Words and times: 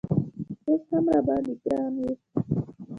اوس 0.67 0.83
هم 0.93 1.05
راباندې 1.13 1.53
ګران 1.63 1.93
یې 2.03 2.13